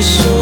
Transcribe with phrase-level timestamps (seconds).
[0.00, 0.37] 的，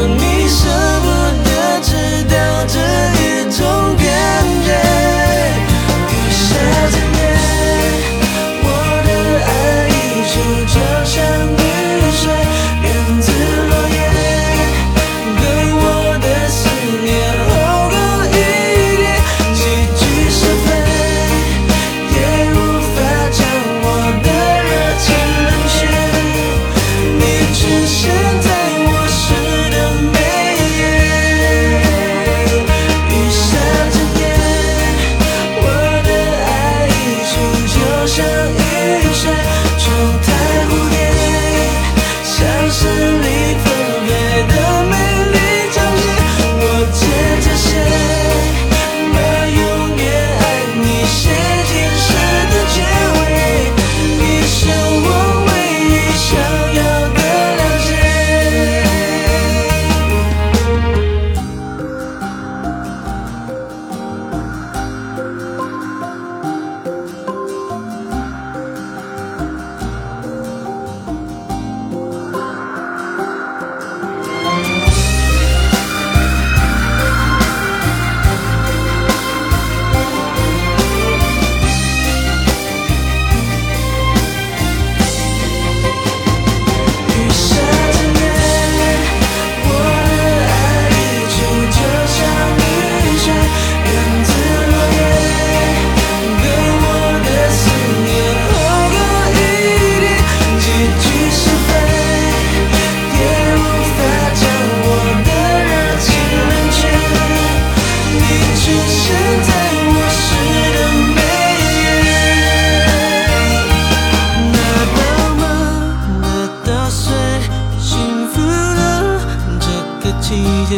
[120.20, 120.76] 季节，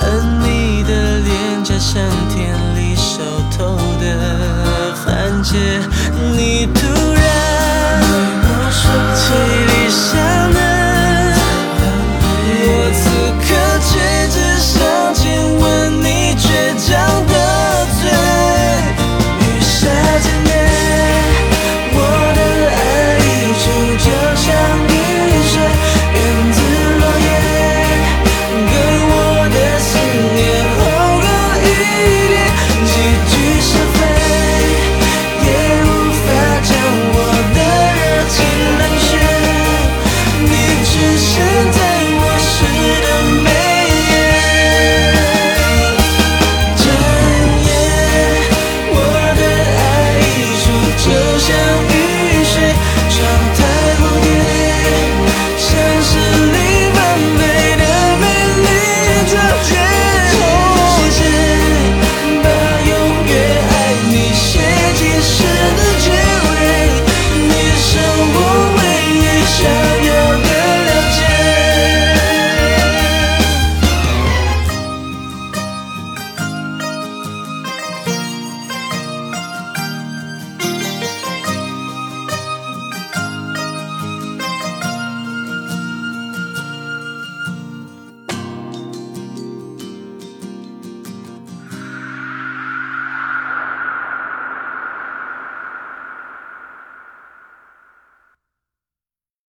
[0.00, 0.04] 而
[0.42, 2.02] 你的脸颊像